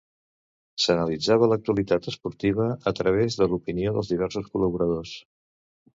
[0.85, 5.17] S'analitzava l'actualitat esportiva a través de l'opinió dels diversos col·laboradors.